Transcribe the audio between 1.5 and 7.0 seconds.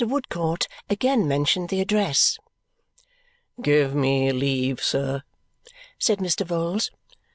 the address. "Give me leave, sir," said Mr. Vholes.